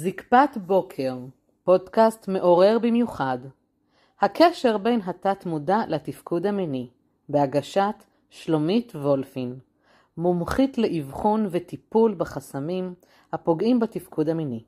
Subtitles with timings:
[0.00, 1.16] זקפת בוקר,
[1.64, 3.38] פודקאסט מעורר במיוחד.
[4.20, 6.88] הקשר בין התת-מודע לתפקוד המיני,
[7.28, 9.58] בהגשת שלומית וולפין,
[10.16, 12.94] מומחית לאבחון וטיפול בחסמים
[13.32, 14.62] הפוגעים בתפקוד המיני.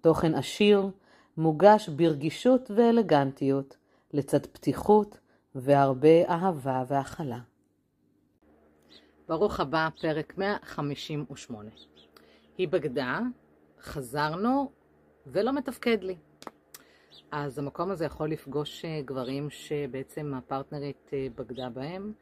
[0.00, 0.90] תוכן עשיר,
[1.36, 3.76] מוגש ברגישות ואלגנטיות,
[4.12, 5.18] לצד פתיחות
[5.54, 7.38] והרבה אהבה והכלה.
[9.28, 11.70] ברוך הבא, פרק 158.
[12.58, 13.20] היא בגדה,
[13.82, 14.70] חזרנו
[15.26, 16.16] ולא מתפקד לי.
[17.30, 22.12] אז המקום הזה יכול לפגוש אה, גברים שבעצם הפרטנרית אה, בגדה בהם,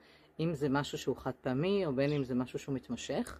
[0.40, 3.38] אם זה משהו שהוא חד פעמי או בין אם זה משהו שהוא מתמשך.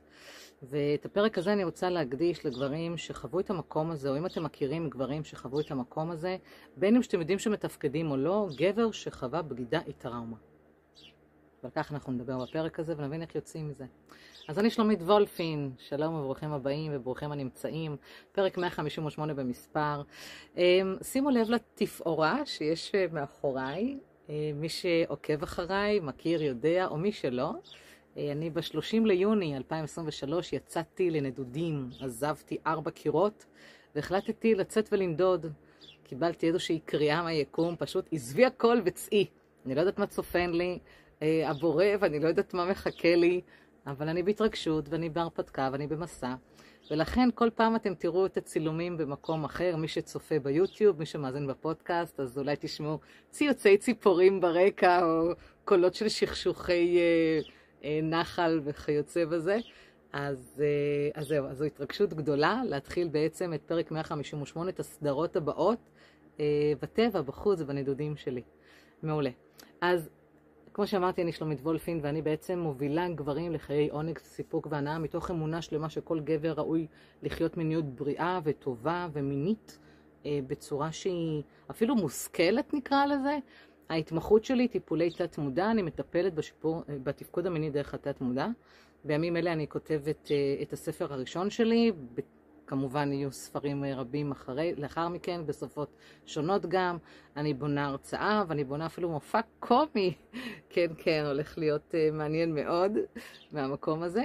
[0.63, 4.91] ואת הפרק הזה אני רוצה להקדיש לגברים שחוו את המקום הזה, או אם אתם מכירים
[4.91, 6.37] גברים שחוו את המקום הזה,
[6.77, 10.37] בין אם שאתם יודעים שמתפקדים או לא, גבר שחווה בגידה היא טראומה.
[11.63, 13.85] ועל כך אנחנו נדבר בפרק הזה ונבין איך יוצאים מזה.
[14.49, 17.97] אז אני שלומית וולפין, שלום וברוכים הבאים וברוכים הנמצאים,
[18.33, 20.03] פרק 158 במספר.
[20.57, 27.53] אמ, שימו לב לתפאורה שיש מאחוריי, אה, מי שעוקב אחריי, מכיר, יודע, או מי שלא.
[28.17, 33.45] אה, אני ב-30 ליוני 2023 יצאתי לנדודים, עזבתי ארבע קירות
[33.95, 35.47] והחלטתי לצאת ולנדוד.
[36.05, 39.27] קיבלתי איזושהי קריאה מהיקום, פשוט עזבי הכל וצאי.
[39.67, 40.79] אני לא יודעת מה צופן לי,
[41.23, 43.41] אה, הבורא, ואני לא יודעת מה מחכה לי,
[43.87, 46.35] אבל אני בהתרגשות, ואני בהרפתקה, ואני במסע.
[46.91, 52.21] ולכן כל פעם אתם תראו את הצילומים במקום אחר, מי שצופה ביוטיוב, מי שמאזין בפודקאסט,
[52.21, 52.99] אז אולי תשמעו
[53.31, 55.33] ציוצי ציפורים ברקע, או
[55.65, 57.41] קולות של שכשוכי אה,
[57.85, 59.59] אה, נחל וכיוצא בזה.
[60.13, 65.37] אז, אה, אז זהו, אז זו התרגשות גדולה להתחיל בעצם את פרק 158, את הסדרות
[65.37, 65.79] הבאות,
[66.41, 68.43] אה, בטבע, בחוץ, בנדודים שלי.
[69.03, 69.31] מעולה.
[69.81, 70.11] אז
[70.79, 75.63] כמו שאמרתי, אני שלומית וולפין, ואני בעצם מובילה גברים לחיי עונג, סיפוק והנאה, מתוך אמונה
[75.63, 76.87] שלמה שכל גבר ראוי
[77.23, 79.79] לחיות מיניות בריאה וטובה ומינית,
[80.27, 83.39] אה, בצורה שהיא אפילו מושכלת נקרא לזה.
[83.89, 88.47] ההתמחות שלי, טיפולי תת-מודע, אני מטפלת בשיפור, אה, בתפקוד המיני דרך התת-מודע.
[89.05, 91.93] בימים אלה אני כותבת אה, את הספר הראשון שלי,
[92.69, 95.89] כמובן יהיו ספרים רבים אחרי, לאחר מכן, בשפות
[96.27, 96.97] שונות גם.
[97.37, 100.15] אני בונה הרצאה, ואני בונה אפילו מופע קומי.
[100.71, 102.93] כן, כן, הולך להיות uh, מעניין מאוד
[103.53, 104.23] מהמקום הזה.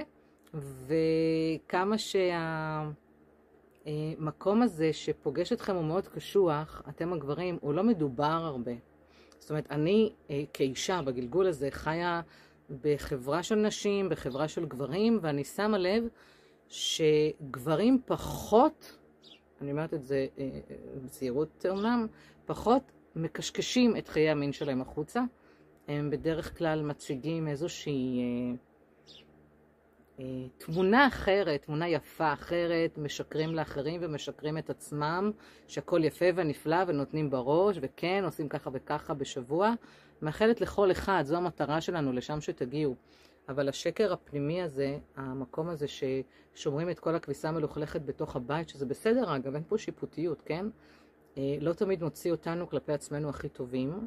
[0.54, 1.96] וכמה
[4.18, 8.72] שהמקום uh, הזה שפוגש אתכם הוא מאוד קשוח, אתם הגברים, הוא לא מדובר הרבה.
[9.38, 10.12] זאת אומרת, אני
[10.52, 12.20] כאישה בגלגול הזה חיה
[12.82, 16.04] בחברה של נשים, בחברה של גברים, ואני שמה לב
[16.68, 18.98] שגברים פחות,
[19.60, 22.06] אני אומרת את זה אה, אה, בזהירות אומנם,
[22.46, 25.22] פחות מקשקשים את חיי המין שלהם החוצה.
[25.88, 28.56] הם בדרך כלל מציגים איזושהי אה,
[30.20, 35.30] אה, תמונה אחרת, תמונה יפה אחרת, משקרים לאחרים ומשקרים את עצמם,
[35.68, 39.72] שהכל יפה ונפלא ונותנים בראש, וכן, עושים ככה וככה בשבוע.
[40.22, 42.94] מאחלת לכל אחד, זו המטרה שלנו, לשם שתגיעו.
[43.48, 49.36] אבל השקר הפנימי הזה, המקום הזה ששומרים את כל הכביסה המלוכלכת בתוך הבית, שזה בסדר
[49.36, 50.66] אגב, אין פה שיפוטיות, כן?
[51.38, 54.06] אה, לא תמיד מוציא אותנו כלפי עצמנו הכי טובים,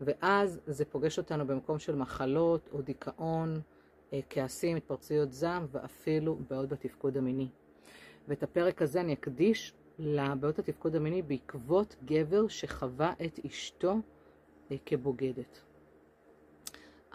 [0.00, 3.60] ואז זה פוגש אותנו במקום של מחלות או דיכאון,
[4.12, 7.48] אה, כעסים, התפרצויות זעם, ואפילו בעיות בתפקוד המיני.
[8.28, 13.96] ואת הפרק הזה אני אקדיש לבעיות התפקוד המיני בעקבות גבר שחווה את אשתו
[14.70, 15.65] אה, כבוגדת.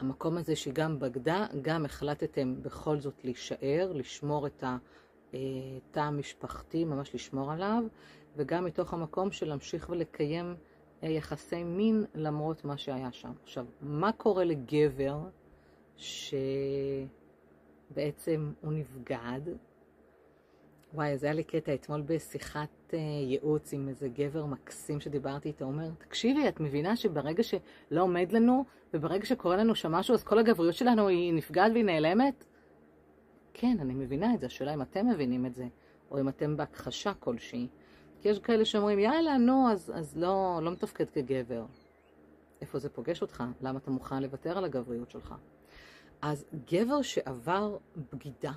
[0.02, 7.52] המקום הזה שגם בגדה, גם החלטתם בכל זאת להישאר, לשמור את התא המשפחתי, ממש לשמור
[7.52, 7.84] עליו,
[8.36, 10.56] וגם מתוך המקום של להמשיך ולקיים
[11.04, 13.32] אה, יחסי מין למרות מה שהיה שם.
[13.44, 15.20] עכשיו, מה קורה לגבר
[15.98, 17.12] שבעצם
[18.62, 19.42] הוא נבגד?
[20.94, 25.66] וואי, אז היה לי קטע אתמול בשיחת uh, ייעוץ עם איזה גבר מקסים שדיברתי איתו,
[25.66, 30.24] הוא אומר, תקשיבי, את מבינה שברגע שלא עומד לנו, וברגע שקורה לנו שם משהו, אז
[30.24, 32.46] כל הגבריות שלנו היא נפגעת והיא נעלמת?
[33.54, 35.68] כן, אני מבינה את זה, השאלה אם אתם מבינים את זה,
[36.12, 37.68] או אם אתם בהכחשה כלשהי.
[38.22, 41.66] כי יש כאלה שאומרים, יאללה, נו, אז, אז לא, לא מתפקד כגבר.
[42.62, 43.44] איפה זה פוגש אותך?
[43.62, 45.36] למה אתה מוכן לוותר על הגבריות שלך?
[46.22, 47.78] אז גבר שעבר
[48.14, 48.52] בגידה,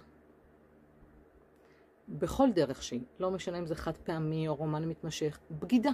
[2.15, 5.91] בכל דרך שהיא, לא משנה אם זה חד פעמי או רומן מתמשך, בגידה.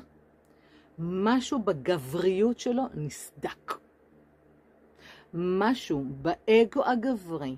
[0.99, 3.73] משהו בגבריות שלו נסדק.
[5.35, 7.57] משהו באגו הגברי,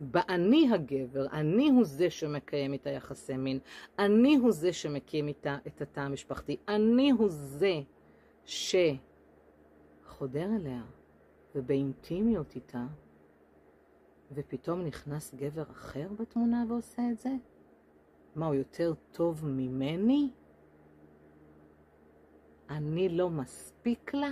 [0.00, 3.58] באני הגבר, אני הוא זה שמקיים איתה יחסי מין,
[3.98, 7.80] אני הוא זה שמקים איתה את התא המשפחתי, אני הוא זה
[8.44, 8.98] שחודר
[10.56, 10.82] אליה
[11.54, 12.84] ובאינטימיות איתה,
[14.32, 17.30] ופתאום נכנס גבר אחר בתמונה ועושה את זה?
[18.36, 20.30] מה הוא יותר טוב ממני?
[22.70, 24.30] אני לא מספיק לה?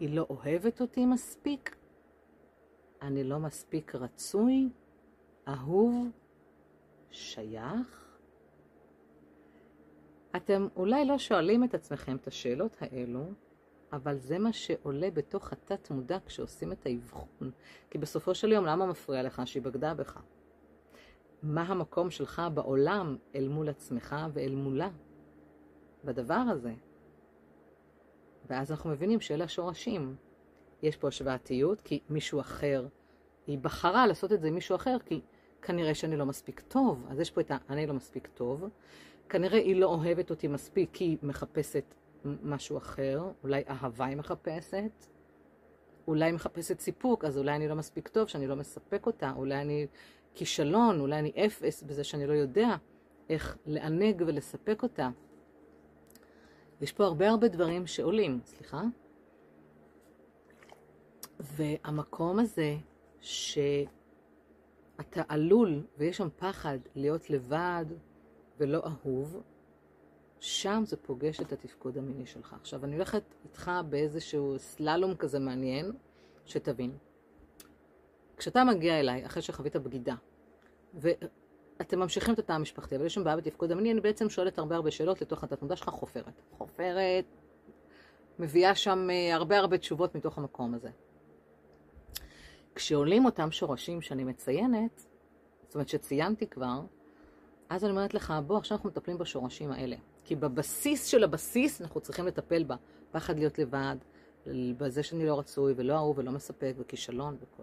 [0.00, 1.76] היא לא אוהבת אותי מספיק?
[3.02, 4.68] אני לא מספיק רצוי?
[5.48, 6.08] אהוב?
[7.10, 8.18] שייך?
[10.36, 13.24] אתם אולי לא שואלים את עצמכם את השאלות האלו,
[13.92, 17.50] אבל זה מה שעולה בתוך התת מודע כשעושים את האבחון.
[17.90, 20.20] כי בסופו של יום, למה מפריע לך שהיא בגדה בך?
[21.44, 24.88] מה המקום שלך בעולם אל מול עצמך ואל מולה
[26.04, 26.72] בדבר הזה?
[28.46, 30.16] ואז אנחנו מבינים שאלה השורשים.
[30.82, 32.86] יש פה השוואתיות, כי מישהו אחר,
[33.46, 35.20] היא בחרה לעשות את זה עם מישהו אחר, כי
[35.62, 37.06] כנראה שאני לא מספיק טוב.
[37.08, 38.64] אז יש פה את ה"אני לא מספיק טוב".
[39.28, 41.94] כנראה היא לא אוהבת אותי מספיק, כי היא מחפשת
[42.24, 43.22] משהו אחר.
[43.42, 45.06] אולי אהבה היא מחפשת.
[46.08, 49.32] אולי היא מחפשת סיפוק, אז אולי אני לא מספיק טוב, שאני לא מספק אותה.
[49.36, 49.86] אולי אני
[50.34, 52.76] כישלון, אולי אני אפס בזה שאני לא יודע
[53.28, 55.10] איך לענג ולספק אותה.
[56.80, 58.82] יש פה הרבה הרבה דברים שעולים, סליחה.
[61.40, 62.76] והמקום הזה
[63.20, 63.52] שאתה
[65.28, 67.84] עלול, ויש שם פחד, להיות לבד
[68.58, 69.42] ולא אהוב,
[70.40, 72.52] שם זה פוגש את התפקוד המיני שלך.
[72.60, 75.92] עכשיו, אני הולכת איתך באיזשהו סללום כזה מעניין,
[76.46, 76.98] שתבין.
[78.36, 80.14] כשאתה מגיע אליי, אחרי שחווית בגידה,
[80.94, 84.76] ואתם ממשיכים את התא המשפחתי, אבל יש שם בעיה בתפקוד המיני, אני בעצם שואלת הרבה
[84.76, 86.40] הרבה שאלות לתוך התת מודע שלך, חופרת.
[86.58, 87.24] חופרת,
[88.38, 90.90] מביאה שם אה, הרבה הרבה תשובות מתוך המקום הזה.
[92.74, 95.06] כשעולים אותם שורשים שאני מציינת,
[95.66, 96.80] זאת אומרת שציינתי כבר,
[97.68, 99.96] אז אני אומרת לך, בוא, עכשיו אנחנו מטפלים בשורשים האלה.
[100.24, 102.76] כי בבסיס של הבסיס אנחנו צריכים לטפל בה.
[103.10, 103.96] פחד להיות לבד,
[104.76, 107.62] בזה שאני לא רצוי ולא אהוב ולא מספק וכישלון וכל.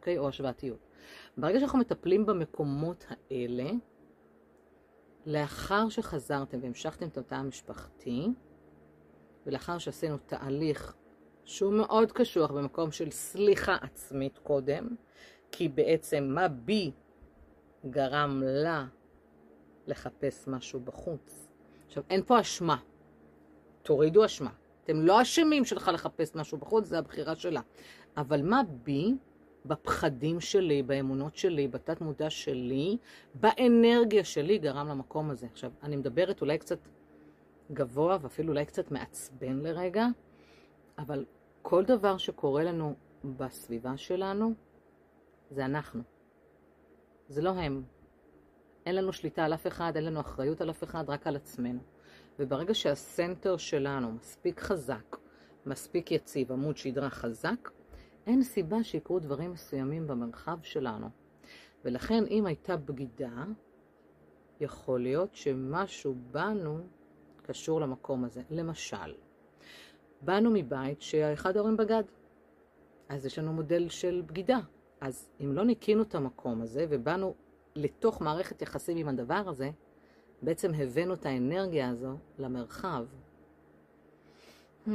[0.00, 0.18] אוקיי?
[0.18, 0.78] או השוואתיות.
[1.36, 3.70] ברגע שאנחנו מטפלים במקומות האלה,
[5.26, 8.28] לאחר שחזרתם והמשכתם את התא המשפחתי,
[9.46, 10.94] ולאחר שעשינו תהליך
[11.44, 14.88] שהוא מאוד קשוח במקום של סליחה עצמית קודם,
[15.52, 16.92] כי בעצם מה בי
[17.90, 18.86] גרם לה
[19.86, 21.48] לחפש משהו בחוץ.
[21.86, 22.76] עכשיו, אין פה אשמה.
[23.82, 24.50] תורידו אשמה.
[24.84, 27.60] אתם לא אשמים שלך לחפש משהו בחוץ, זה הבחירה שלה.
[28.16, 29.14] אבל מה בי
[29.66, 32.96] בפחדים שלי, באמונות שלי, בתת מודע שלי,
[33.34, 35.46] באנרגיה שלי גרם למקום הזה.
[35.52, 36.78] עכשיו, אני מדברת אולי קצת
[37.72, 40.06] גבוה ואפילו אולי קצת מעצבן לרגע,
[40.98, 41.24] אבל
[41.62, 44.54] כל דבר שקורה לנו בסביבה שלנו,
[45.50, 46.02] זה אנחנו.
[47.28, 47.82] זה לא הם.
[48.86, 51.80] אין לנו שליטה על אף אחד, אין לנו אחריות על אף אחד, רק על עצמנו.
[52.38, 55.16] וברגע שהסנטר שלנו מספיק חזק,
[55.66, 57.70] מספיק יציב, עמוד שדרה חזק,
[58.26, 61.08] אין סיבה שיקרו דברים מסוימים במרחב שלנו.
[61.84, 63.44] ולכן אם הייתה בגידה,
[64.60, 66.78] יכול להיות שמשהו בנו
[67.42, 68.42] קשור למקום הזה.
[68.50, 69.14] למשל,
[70.20, 72.02] באנו מבית שאחד ההורים בגד.
[73.08, 74.58] אז יש לנו מודל של בגידה.
[75.00, 77.34] אז אם לא ניקינו את המקום הזה ובאנו
[77.76, 79.70] לתוך מערכת יחסים עם הדבר הזה,
[80.42, 83.06] בעצם הבאנו את האנרגיה הזו למרחב.
[84.86, 84.90] Hmm,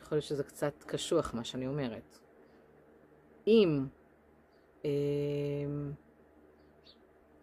[0.00, 2.18] יכול להיות שזה קצת קשוח מה שאני אומרת.
[3.48, 3.86] אם
[4.84, 4.90] אה,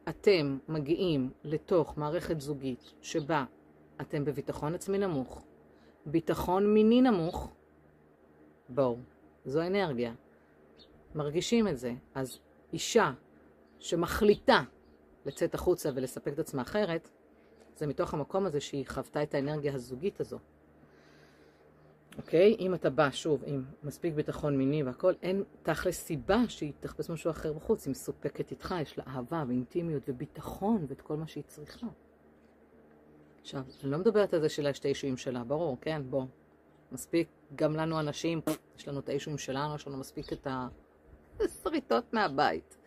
[0.10, 3.46] אתם מגיעים לתוך מערכת זוגית שבה
[4.02, 5.46] אתם בביטחון עצמי נמוך,
[6.06, 7.54] ביטחון מיני נמוך,
[8.70, 8.98] בואו,
[9.46, 10.14] זו אנרגיה.
[11.16, 11.94] מרגישים את זה.
[12.16, 12.40] אז
[12.74, 13.12] אישה
[13.80, 14.64] שמחליטה
[15.26, 17.10] לצאת החוצה ולספק את עצמה אחרת,
[17.76, 20.40] זה מתוך המקום הזה שהיא חוותה את האנרגיה הזוגית הזו.
[22.18, 22.56] אוקיי?
[22.60, 27.32] אם אתה בא, שוב, עם מספיק ביטחון מיני והכל, אין תכלס סיבה שהיא תחפש משהו
[27.32, 27.86] אחר בחוץ.
[27.86, 31.88] היא מסופקת איתך, יש לה אהבה ואינטימיות וביטחון ואת כל מה שהיא צריכה.
[33.42, 36.26] עכשיו, אני לא מדברת על זה שלה יש את האישויים שלה, ברור, כן, בוא.
[36.92, 38.42] מספיק, גם לנו אנשים,
[38.78, 40.48] יש לנו את האישויים שלנו, יש לנו מספיק את
[41.40, 42.78] השריטות מהבית.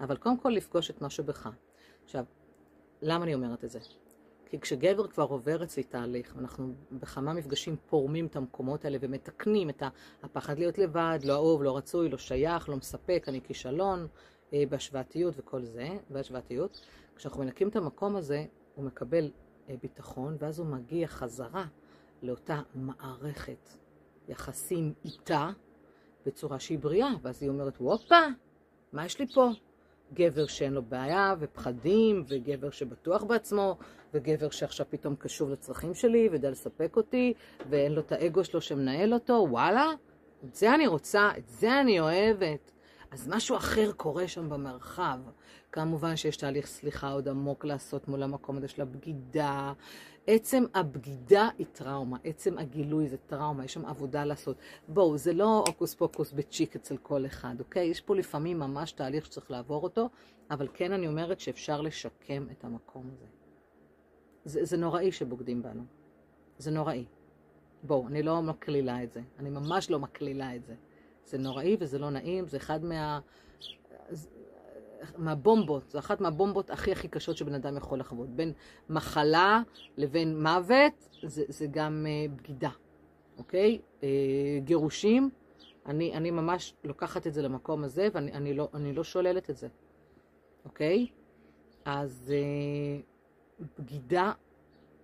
[0.00, 1.50] אבל קודם כל לפגוש את מה שבך.
[2.04, 2.24] עכשיו,
[3.02, 3.78] למה אני אומרת את זה?
[4.52, 9.82] כי כשגבר כבר עובר אצלי תהליך, אנחנו בכמה מפגשים פורמים את המקומות האלה ומתקנים את
[10.22, 14.06] הפחד להיות לבד, לא אהוב, לא רצוי, לא שייך, לא מספק, אני כישלון,
[14.52, 16.86] אה, בהשוואתיות וכל זה, בהשוואתיות.
[17.16, 18.44] כשאנחנו מנקים את המקום הזה,
[18.74, 19.30] הוא מקבל
[19.68, 21.64] אה, ביטחון, ואז הוא מגיע חזרה
[22.22, 23.68] לאותה מערכת
[24.28, 25.50] יחסים איתה
[26.26, 28.22] בצורה שהיא בריאה, ואז היא אומרת, וופה,
[28.92, 29.50] מה יש לי פה?
[30.14, 33.76] גבר שאין לו בעיה ופחדים, וגבר שבטוח בעצמו,
[34.14, 37.32] וגבר שעכשיו פתאום קשוב לצרכים שלי ויודע לספק אותי,
[37.70, 39.92] ואין לו את האגו שלו שמנהל אותו, וואלה,
[40.44, 42.72] את זה אני רוצה, את זה אני אוהבת.
[43.12, 45.18] אז משהו אחר קורה שם במרחב.
[45.72, 49.72] כמובן שיש תהליך סליחה עוד עמוק לעשות מול המקום הזה של הבגידה.
[50.26, 54.56] עצם הבגידה היא טראומה, עצם הגילוי זה טראומה, יש שם עבודה לעשות.
[54.88, 57.86] בואו, זה לא הוקוס פוקוס בצ'יק אצל כל אחד, אוקיי?
[57.86, 60.08] יש פה לפעמים ממש תהליך שצריך לעבור אותו,
[60.50, 63.26] אבל כן אני אומרת שאפשר לשקם את המקום הזה.
[64.44, 65.84] זה, זה נוראי שבוגדים בנו.
[66.58, 67.04] זה נוראי.
[67.82, 69.20] בואו, אני לא מקלילה את זה.
[69.38, 70.74] אני ממש לא מקלילה את זה.
[71.26, 73.20] זה נוראי וזה לא נעים, זה אחד מה...
[75.16, 78.28] מהבומבות, זו אחת מהבומבות הכי הכי קשות שבן אדם יכול לחוות.
[78.28, 78.52] בין
[78.88, 79.62] מחלה
[79.96, 82.70] לבין מוות, זה, זה גם uh, בגידה,
[83.38, 83.78] אוקיי?
[84.00, 84.04] Uh,
[84.64, 85.30] גירושים,
[85.86, 89.68] אני, אני ממש לוקחת את זה למקום הזה, ואני אני לא, לא שוללת את זה,
[90.64, 91.06] אוקיי?
[91.84, 92.32] אז
[93.60, 94.32] uh, בגידה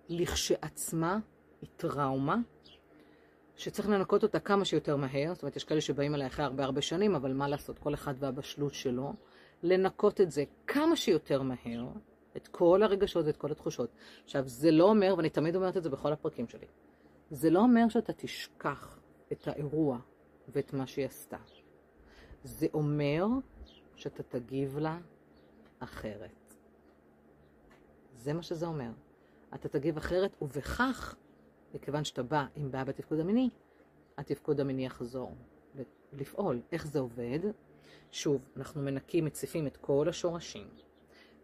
[0.09, 1.19] לכשעצמה
[1.61, 2.37] היא טראומה.
[3.59, 6.81] שצריך לנקות אותה כמה שיותר מהר, זאת אומרת, יש כאלה שבאים אליי אחרי הרבה הרבה
[6.81, 9.13] שנים, אבל מה לעשות, כל אחד והבשלות שלו.
[9.63, 11.87] לנקות את זה כמה שיותר מהר,
[12.37, 13.89] את כל הרגשות ואת כל התחושות.
[14.23, 16.65] עכשיו, זה לא אומר, ואני תמיד אומרת את זה בכל הפרקים שלי,
[17.31, 18.99] זה לא אומר שאתה תשכח
[19.31, 19.97] את האירוע
[20.49, 21.37] ואת מה שהיא עשתה.
[22.43, 23.25] זה אומר
[23.95, 24.97] שאתה תגיב לה
[25.79, 26.55] אחרת.
[28.17, 28.89] זה מה שזה אומר.
[29.55, 31.15] אתה תגיב אחרת, ובכך
[31.73, 33.49] מכיוון שאתה בא עם בעיה בתפקוד המיני,
[34.17, 35.31] התפקוד המיני יחזור
[36.13, 36.61] לפעול.
[36.71, 37.39] איך זה עובד?
[38.11, 40.67] שוב, אנחנו מנקים, מציפים את כל השורשים,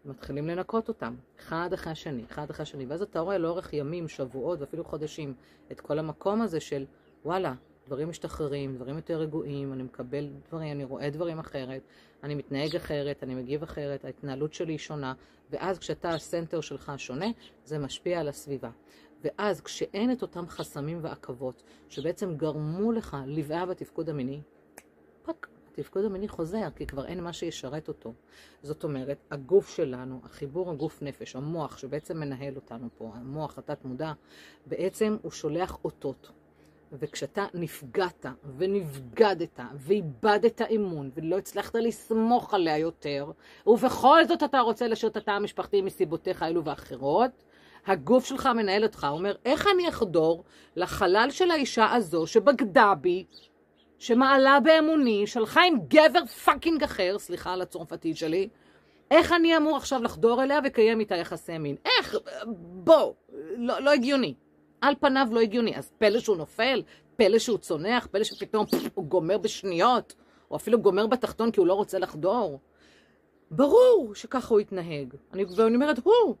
[0.04, 4.60] מתחילים לנקות אותם, אחד אחרי השני, אחד אחרי השני, ואז אתה רואה לאורך ימים, שבועות
[4.60, 5.34] ואפילו חודשים
[5.72, 6.84] את כל המקום הזה של
[7.24, 7.54] וואלה,
[7.86, 11.82] דברים משתחררים, דברים יותר רגועים, אני מקבל דברים, אני רואה דברים אחרת,
[12.22, 15.14] אני מתנהג אחרת, אני מגיב אחרת, ההתנהלות שלי היא שונה,
[15.50, 17.26] ואז כשאתה הסנטר שלך שונה,
[17.64, 18.70] זה משפיע על הסביבה.
[19.24, 24.40] ואז כשאין את אותם חסמים ועכבות שבעצם גרמו לך לבעיה בתפקוד המיני,
[25.22, 28.12] פק, התפקוד המיני חוזר, כי כבר אין מה שישרת אותו.
[28.62, 34.12] זאת אומרת, הגוף שלנו, החיבור הגוף נפש, המוח שבעצם מנהל אותנו פה, המוח התת מודע,
[34.66, 36.30] בעצם הוא שולח אותות.
[36.92, 43.30] וכשאתה נפגעת ונבגדת ואיבדת אמון ולא הצלחת לסמוך עליה יותר,
[43.66, 47.44] ובכל זאת אתה רוצה להשאיר את התא המשפחתי מסיבותיך אלו ואחרות,
[47.86, 50.44] הגוף שלך מנהל אותך, הוא אומר, איך אני אחדור
[50.76, 53.24] לחלל של האישה הזו שבגדה בי,
[53.98, 58.48] שמעלה באמוני, שלחה עם גבר פאקינג אחר, סליחה על הצרפתית שלי,
[59.10, 61.76] איך אני אמור עכשיו לחדור אליה וקיים איתה יחסי מין?
[61.84, 62.16] איך?
[62.56, 63.12] בוא,
[63.56, 64.34] לא, לא הגיוני.
[64.80, 65.76] על פניו לא הגיוני.
[65.76, 66.82] אז פלא שהוא נופל,
[67.16, 70.14] פלא שהוא צונח, פלא שפתאום הוא גומר בשניות,
[70.50, 72.60] או אפילו גומר בתחתון כי הוא לא רוצה לחדור.
[73.50, 75.14] ברור שככה הוא יתנהג.
[75.32, 76.36] אני, ואני אומרת, הוא,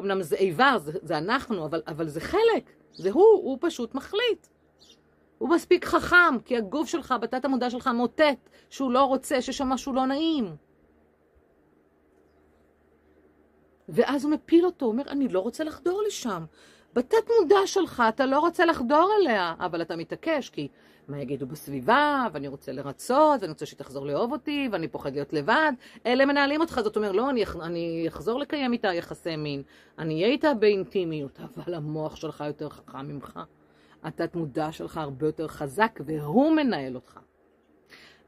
[0.00, 4.46] אמנם זה איבר, זה, זה אנחנו, אבל, אבל זה חלק, זה הוא, הוא פשוט מחליט.
[5.38, 9.68] הוא מספיק חכם, כי הגוף שלך, בתת המודע שלך מוטט שהוא לא רוצה, שיש שם
[9.68, 10.56] משהו לא נעים.
[13.88, 16.44] ואז הוא מפיל אותו, הוא אומר, אני לא רוצה לחדור לשם.
[16.94, 20.68] בתת מודע שלך אתה לא רוצה לחדור אליה, אבל אתה מתעקש, כי
[21.08, 25.32] מה יגידו בסביבה, ואני רוצה לרצות, ואני רוצה שהיא תחזור לאהוב אותי, ואני פוחד להיות
[25.32, 25.72] לבד.
[26.06, 29.62] אלה מנהלים אותך, זאת אומרת, לא, אני, אני אחזור לקיים איתה יחסי מין,
[29.98, 33.40] אני אהיה איתה באינטימיות, אבל המוח שלך יותר חכם ממך.
[34.02, 37.18] התת מודע שלך הרבה יותר חזק, והוא מנהל אותך.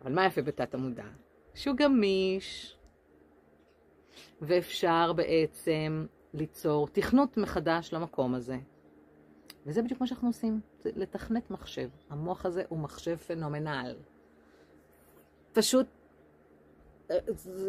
[0.03, 1.05] אבל מה יפה בתת המודע?
[1.55, 2.77] שהוא גמיש,
[4.43, 8.59] ואפשר בעצם ליצור תכנות מחדש למקום הזה.
[9.67, 11.89] וזה בדיוק מה שאנחנו עושים, זה לתכנת מחשב.
[12.11, 13.97] המוח הזה הוא מחשב פנומנל.
[15.53, 15.87] פשוט,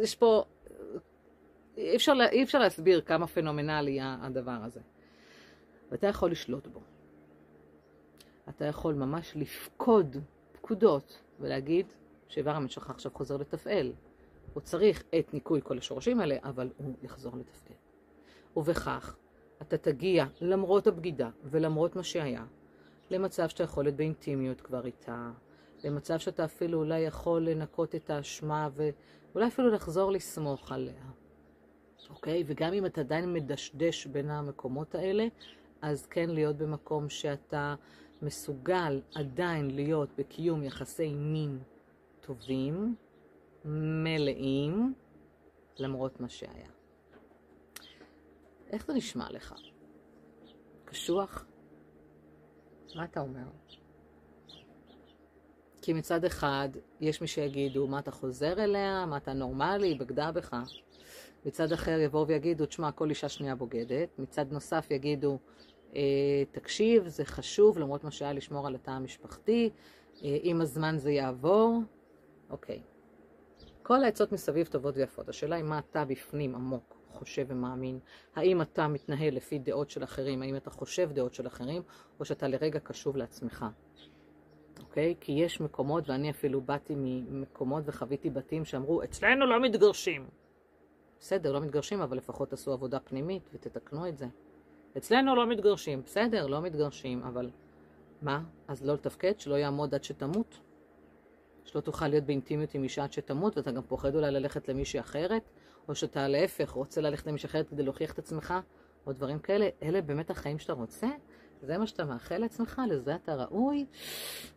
[0.02, 0.44] יש פה,
[1.78, 4.80] אי אפשר, אי אפשר להסביר כמה פנומנלי הדבר הזה.
[5.92, 6.80] ואתה יכול לשלוט בו.
[8.50, 10.18] אתה יכול ממש לפקוד
[10.52, 11.86] פקודות ולהגיד
[12.28, 13.94] שאיבר המין שלך עכשיו חוזר לתפעל.
[14.54, 17.75] הוא צריך את ניקוי כל השורשים האלה, אבל הוא יחזור לתפקד.
[18.56, 19.16] ובכך
[19.62, 22.46] אתה תגיע, למרות הבגידה ולמרות מה שהיה,
[23.10, 25.32] למצב שאתה יכול להיות באינטימיות כבר איתה,
[25.84, 31.04] למצב שאתה אפילו אולי יכול לנקות את האשמה ואולי אפילו לחזור לסמוך עליה.
[32.10, 32.44] אוקיי?
[32.48, 35.28] וגם אם אתה עדיין מדשדש בין המקומות האלה,
[35.82, 37.76] אז כן להיות במקום שאתה
[38.22, 41.60] מסוגל עדיין להיות בקיום יחסי מין
[42.22, 42.96] טובים,
[43.66, 44.94] מלאים,
[45.80, 46.75] למרות מה שהיה.
[48.70, 49.54] איך זה נשמע לך?
[50.86, 51.46] קשוח?
[52.96, 53.48] מה אתה אומר?
[55.82, 56.70] כי מצד אחד,
[57.02, 59.06] יש מי שיגידו, מה אתה חוזר אליה?
[59.06, 59.88] מה אתה נורמלי?
[59.88, 60.56] היא בגדה בך.
[61.46, 64.20] מצד אחר יבואו ויגידו, תשמע, כל אישה שנייה בוגדת.
[64.20, 65.38] מצד נוסף יגידו,
[65.96, 66.02] אה,
[66.52, 69.70] תקשיב, זה חשוב, למרות מה שהיה לשמור על התא המשפחתי.
[70.24, 71.80] אה, עם הזמן זה יעבור.
[72.50, 72.82] אוקיי.
[73.84, 75.30] כל העצות מסביב טובות ויפות.
[75.30, 78.00] השאלה היא מה אתה בפנים עמוק חושב ומאמין.
[78.36, 81.82] האם אתה מתנהל לפי דעות של אחרים, האם אתה חושב דעות של אחרים,
[82.20, 83.66] או שאתה לרגע קשוב לעצמך.
[84.80, 85.16] אוקיי?
[85.20, 90.28] כי יש מקומות, ואני אפילו באתי ממקומות וחוויתי בתים שאמרו, אצלנו לא מתגרשים.
[91.20, 94.28] בסדר, לא מתגרשים, אבל לפחות תעשו עבודה פנימית ותתקנו את זה.
[94.98, 96.02] אצלנו לא מתגרשים.
[96.06, 97.50] בסדר, לא מתגרשים, אבל
[98.22, 98.44] מה?
[98.68, 99.40] אז לא לתפקד?
[99.40, 100.60] שלא יעמוד עד שתמות?
[101.66, 105.50] שלא תוכל להיות באינטימיות עם אישה עד שתמות, ואתה גם פוחד אולי ללכת למישהי אחרת,
[105.88, 108.54] או שאתה להפך רוצה ללכת למישהי אחרת כדי להוכיח את עצמך,
[109.08, 109.70] או דברים כאלה.
[109.84, 111.08] אלה באמת החיים שאתה רוצה?
[111.62, 112.82] זה מה שאתה מאחל לעצמך?
[112.90, 113.86] לזה אתה ראוי?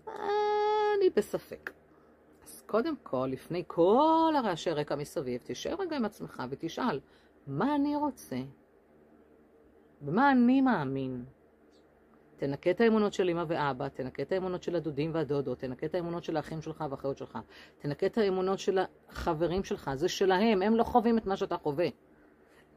[0.06, 1.70] אני בספק.
[2.44, 7.00] אז קודם כל, לפני כל הרעשי רקע מסביב, תשאר רגע עם עצמך ותשאל,
[7.46, 8.36] מה אני רוצה?
[10.00, 11.24] במה אני מאמין?
[12.38, 16.24] תנקה את האמונות של אמא ואבא, תנקה את האמונות של הדודים והדודות, תנקה את האמונות
[16.24, 17.38] של האחים שלך והאחיות שלך,
[17.78, 18.78] תנקה את האמונות של
[19.08, 21.88] החברים שלך, זה שלהם, הם לא חווים את מה שאתה חווה.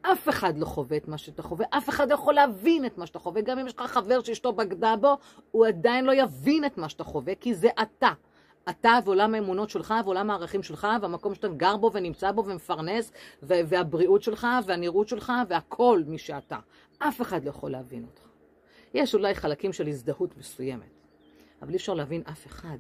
[0.02, 3.06] אף אחד לא חווה את מה שאתה חווה, אף אחד לא יכול להבין את מה
[3.06, 5.18] שאתה חווה, גם אם יש לך חבר שאשתו בגדה בו,
[5.52, 8.12] הוא עדיין לא יבין את מה שאתה חווה, כי זה אתה.
[8.70, 13.12] אתה ועולם האמונות שלך, ועולם הערכים שלך, והמקום שאתה גר בו ונמצא בו ומפרנס,
[13.44, 16.58] והבריאות שלך, והנראות שלך, והכל מי שאתה.
[17.00, 18.31] אף אחד לא יכול להבין אותך.
[18.94, 21.02] יש אולי חלקים של הזדהות מסוימת,
[21.62, 22.78] אבל אי אפשר להבין אף אחד,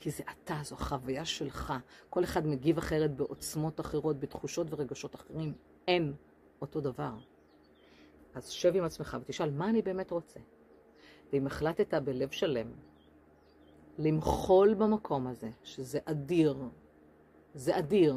[0.00, 1.72] כי זה אתה, זו החוויה שלך.
[2.10, 5.54] כל אחד מגיב אחרת בעוצמות אחרות, בתחושות ורגשות אחרים.
[5.88, 6.12] אין
[6.60, 7.18] אותו דבר.
[8.34, 10.40] אז שב עם עצמך ותשאל, מה אני באמת רוצה?
[11.32, 12.72] ואם החלטת בלב שלם
[13.98, 16.56] למחול במקום הזה, שזה אדיר,
[17.54, 18.16] זה אדיר,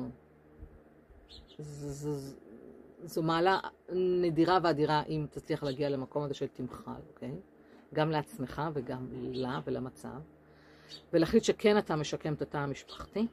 [1.59, 2.35] ז,
[3.03, 3.59] זו מעלה
[3.95, 7.35] נדירה ואדירה אם תצליח להגיע למקום הזה של תמחל, אוקיי?
[7.93, 10.19] גם לעצמך וגם לה ולמצב.
[11.13, 13.27] ולהחליט שכן אתה משקם את התא המשפחתי,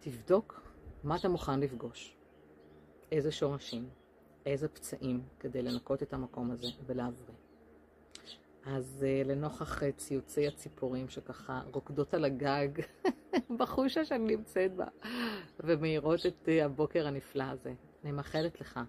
[0.00, 0.62] תבדוק
[1.04, 2.16] מה אתה מוכן לפגוש.
[3.12, 3.88] איזה שורשים,
[4.46, 7.36] איזה פצעים, כדי לנקות את המקום הזה ולהבריא.
[8.66, 12.68] אז uh, לנוכח uh, ציוצי הציפורים שככה רוקדות על הגג
[13.58, 14.86] בחושה שאני נמצאת בה
[15.60, 17.72] ומאירות את uh, הבוקר הנפלא הזה,
[18.04, 18.80] אני מאחלת לך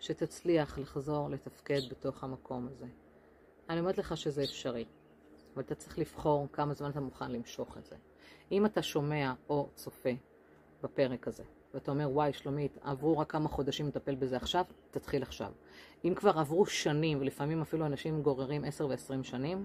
[0.00, 2.86] שתצליח לחזור לתפקד בתוך המקום הזה.
[3.68, 4.84] אני אומרת לך שזה אפשרי,
[5.54, 7.96] אבל אתה צריך לבחור כמה זמן אתה מוכן למשוך את זה.
[8.52, 10.10] אם אתה שומע או צופה
[10.82, 15.52] בפרק הזה, ואתה אומר, וואי, שלומית, עברו רק כמה חודשים לטפל בזה עכשיו, תתחיל עכשיו.
[16.04, 19.64] אם כבר עברו שנים, ולפעמים אפילו אנשים גוררים 10 ו-20 שנים,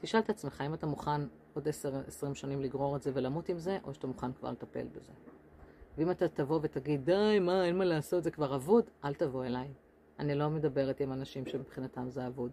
[0.00, 1.20] תשאל את עצמך אם אתה מוכן
[1.54, 5.12] עוד 10-20 שנים לגרור את זה ולמות עם זה, או שאתה מוכן כבר לטפל בזה.
[5.98, 9.68] ואם אתה תבוא ותגיד, די, מה, אין מה לעשות, זה כבר אבוד, אל תבוא אליי.
[10.18, 12.50] אני לא מדברת עם אנשים שמבחינתם זה אבוד.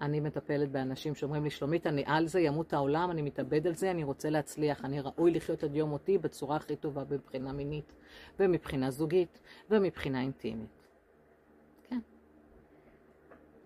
[0.00, 3.90] אני מטפלת באנשים שאומרים לי, שלומית, אני על זה, ימות העולם, אני מתאבד על זה,
[3.90, 7.92] אני רוצה להצליח, אני ראוי לחיות עד יום מותי בצורה הכי טובה מבחינה מינית,
[8.40, 10.86] ומבחינה זוגית, ומבחינה אינטימית.
[11.82, 12.00] כן,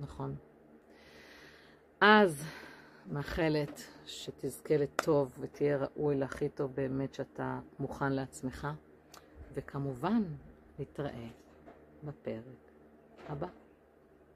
[0.00, 0.34] נכון.
[2.00, 2.44] אז
[3.06, 8.68] מאחלת שתזכה לטוב ותהיה ראוי להכי טוב באמת שאתה מוכן לעצמך,
[9.56, 10.22] וכמובן,
[10.78, 11.28] נתראה
[12.04, 12.70] בפרק
[13.28, 13.65] הבא.